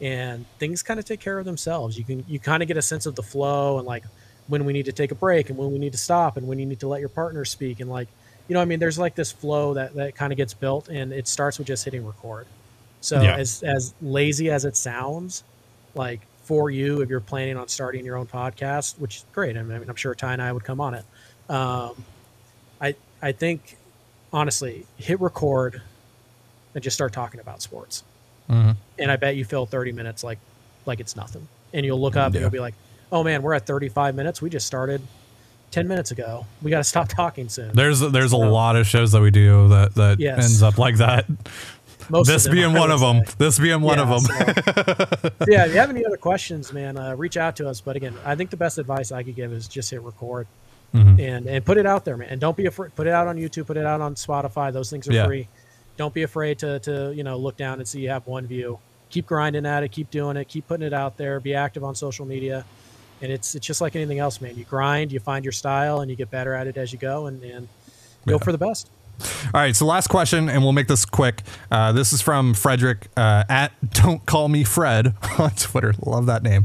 [0.03, 1.99] and things kind of take care of themselves.
[1.99, 4.05] You can you kind of get a sense of the flow and like
[4.49, 6.59] when we need to take a break and when we need to stop and when
[6.61, 8.11] you need to let your partner speak and like
[8.49, 11.13] you know I mean there's like this flow that that kind of gets built and
[11.15, 12.49] it starts with just hitting record.
[13.01, 13.35] So Yeah.
[13.35, 15.45] as as lazy as it sounds,
[15.95, 19.57] like for you if you're planning on starting your own podcast, which is great.
[19.57, 21.07] I mean, I'm sure Ty and I would come on it.
[21.49, 22.07] Um,
[22.81, 23.79] I I think
[24.33, 25.83] honestly, hit record
[26.75, 28.05] and just start talking about sports.
[28.51, 28.77] Mhm.
[28.99, 30.39] And I bet you fill 30 minutes like
[30.87, 31.47] like it's nothing.
[31.73, 32.41] And you'll look up and Yeah.
[32.43, 32.75] you'll be like,
[33.11, 34.43] "Oh man, we're at 35 minutes.
[34.43, 35.01] We just started
[35.71, 36.45] 10 minutes ago.
[36.61, 39.69] We got to stop talking soon." There's there's a lot of shows that we do
[39.69, 40.39] that that Yes.
[40.45, 41.27] ends up like that.
[42.11, 43.25] Most of this them, being one of them.
[43.25, 43.35] say.
[43.39, 44.21] This being one Yeah, of them.
[44.21, 47.81] so- yeah, if you have any other questions, man, uh, reach out to us.
[47.81, 50.49] But again, I think the best advice I could give is just hit record
[50.93, 51.21] Mhm.
[51.21, 52.29] and and put it out there, man.
[52.31, 52.95] And don't be afraid.
[52.97, 53.67] Put it out on YouTube.
[53.67, 54.73] Put it out on Spotify.
[54.73, 55.27] Those things are Yeah.
[55.27, 55.49] free.
[56.03, 58.81] Don't be afraid to to you know look down and see you have one view.
[59.11, 59.93] Keep grinding at it.
[59.93, 60.49] Keep doing it.
[60.49, 61.39] Keep putting it out there.
[61.39, 62.65] Be active on social media.
[63.21, 64.57] And it's it's just like anything else, man.
[64.57, 67.27] You grind, you find your style, and you get better at it as you go,
[67.27, 67.69] and and
[68.27, 68.39] go Yeah.
[68.39, 68.91] for the best.
[69.55, 71.43] All right, so last question, and we'll make this quick.
[71.71, 75.95] Uh, this is from Frederick uh, at Don't Call Me Fred on Twitter.
[76.05, 76.65] Love that name.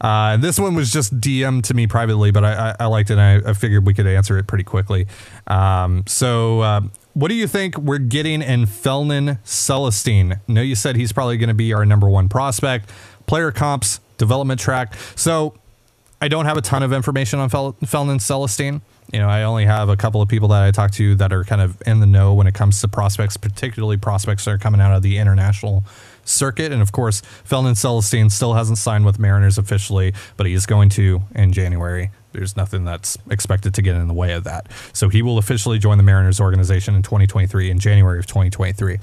[0.00, 3.18] Uh, this one was just DM to me privately, but I, I, I liked it.
[3.18, 5.06] and I, I figured we could answer it pretty quickly.
[5.46, 6.80] Um, so, uh,
[7.14, 10.36] what do you think we're getting in Felnin Celestin?
[10.36, 12.90] I know you said he's probably going to be our number one prospect.
[13.26, 14.94] Player comps, development track.
[15.16, 15.54] So,
[16.22, 18.80] I don't have a ton of information on Fel- Celestin.
[19.12, 21.42] You know, I only have a couple of people that I talk to that are
[21.42, 24.80] kind of in the know when it comes to prospects, particularly prospects that are coming
[24.80, 25.84] out of the international
[26.24, 26.72] circuit.
[26.72, 30.88] And of course, Felnin Celestin still hasn't signed with Mariners officially, but he is going
[30.90, 32.10] to in January.
[32.32, 34.66] There's nothing that's expected to get in the way of that.
[34.92, 38.98] So he will officially join the Mariners organization in 2023, in January of 2023.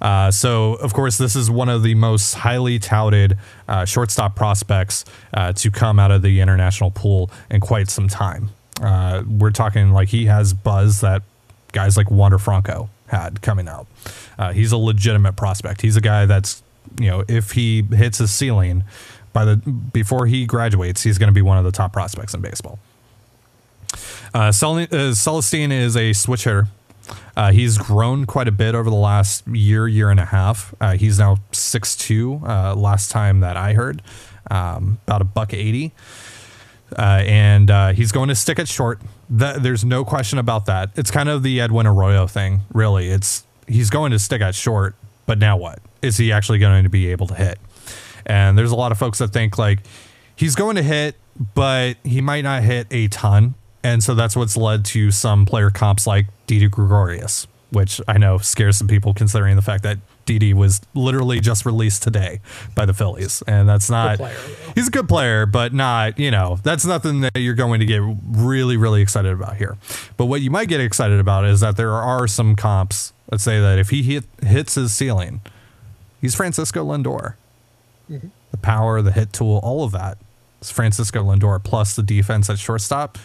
[0.00, 5.04] Uh, so, of course, this is one of the most highly touted uh, shortstop prospects
[5.32, 8.50] uh, to come out of the international pool in quite some time.
[8.82, 11.22] Uh, we're talking like he has buzz that
[11.72, 13.86] guys like Wander Franco had coming out.
[14.38, 15.80] Uh, he's a legitimate prospect.
[15.82, 16.62] He's a guy that's,
[16.98, 18.84] you know, if he hits his ceiling
[19.32, 22.40] by the before he graduates, he's going to be one of the top prospects in
[22.40, 22.78] baseball.
[24.34, 26.68] Uh, uh, Celestin is a switch hitter.
[27.36, 30.74] Uh, he's grown quite a bit over the last year, year and a half.
[30.80, 34.02] Uh, he's now 6'2", uh, last time that I heard,
[34.50, 35.92] um, about a buck 80.
[36.96, 39.00] Uh, and uh, he's going to stick it short.
[39.28, 40.90] That there's no question about that.
[40.96, 43.08] It's kind of the Edwin Arroyo thing, really.
[43.08, 44.94] It's he's going to stick at short,
[45.26, 45.80] but now what?
[46.02, 47.58] Is he actually going to be able to hit?
[48.26, 49.80] And there's a lot of folks that think like
[50.36, 51.16] he's going to hit,
[51.54, 53.54] but he might not hit a ton.
[53.82, 58.38] And so that's what's led to some player comps like Didi Gregorius, which I know
[58.38, 62.40] scares some people considering the fact that Didi was literally just released today
[62.74, 63.42] by the Phillies.
[63.46, 64.36] And that's not, player.
[64.74, 68.00] he's a good player, but not, you know, that's nothing that you're going to get
[68.28, 69.76] really, really excited about here.
[70.16, 73.60] But what you might get excited about is that there are some comps that say
[73.60, 75.40] that if he hit, hits his ceiling,
[76.20, 77.34] he's Francisco Lindor.
[78.10, 78.28] Mm-hmm.
[78.50, 80.18] The power, the hit tool, all of that
[80.60, 83.18] is Francisco Lindor plus the defense at shortstop.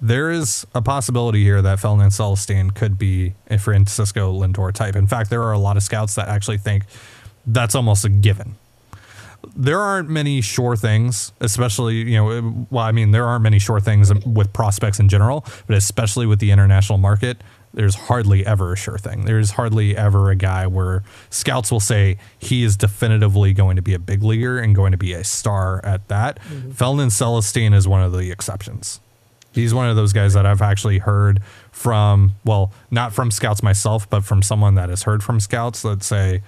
[0.00, 4.94] There is a possibility here that Ferdinand Celestin could be a Francisco Lindor type.
[4.94, 6.84] In fact, there are a lot of scouts that actually think
[7.46, 8.54] that's almost a given.
[9.56, 13.80] There aren't many sure things, especially, you know, well, I mean, there aren't many sure
[13.80, 17.38] things with prospects in general, but especially with the international market,
[17.78, 19.24] there's hardly ever a sure thing.
[19.24, 23.94] There's hardly ever a guy where scouts will say he is definitively going to be
[23.94, 26.40] a big leaguer and going to be a star at that.
[26.40, 28.98] mm Ferdinand Celestin is one of the exceptions.
[29.52, 34.10] He's one of those guys that I've actually heard from, well, not from scouts myself,
[34.10, 36.42] but from someone that has heard from scouts that say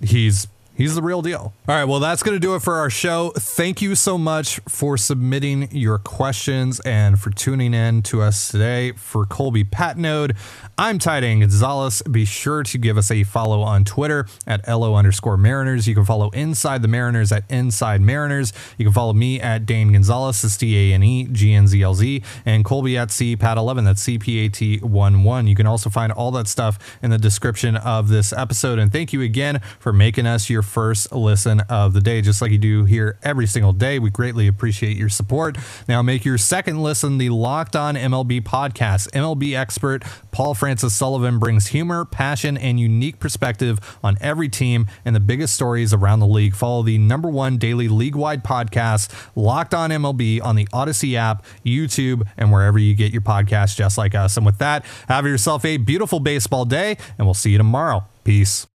[0.00, 0.48] he's
[0.80, 1.52] He's the real deal.
[1.68, 3.34] All right, well, that's going to do it for our show.
[3.36, 8.92] Thank you so much for submitting your questions and for tuning in to us today.
[8.92, 10.34] For Colby Patnode,
[10.78, 12.00] I'm Ty Dane Gonzalez.
[12.10, 15.86] Be sure to give us a follow on Twitter at LO underscore Mariners.
[15.86, 18.54] You can follow Inside the Mariners at Inside Mariners.
[18.78, 21.82] You can follow me at Dane Gonzalez, that's D A N E G N Z
[21.82, 25.46] L Z, and Colby at CPAT11, that's C P A T 1 1.
[25.46, 28.78] You can also find all that stuff in the description of this episode.
[28.78, 32.50] And thank you again for making us your first listen of the day, just like
[32.50, 33.98] you do here every single day.
[33.98, 35.58] We greatly appreciate your support.
[35.88, 39.10] Now, make your second listen the Locked On MLB podcast.
[39.10, 45.14] MLB expert Paul Francis Sullivan brings humor, passion, and unique perspective on every team and
[45.14, 46.54] the biggest stories around the league.
[46.54, 51.44] Follow the number one daily league wide podcast, Locked On MLB, on the Odyssey app,
[51.64, 54.36] YouTube, and wherever you get your podcasts, just like us.
[54.36, 58.04] And with that, have yourself a beautiful baseball day, and we'll see you tomorrow.
[58.24, 58.66] Peace.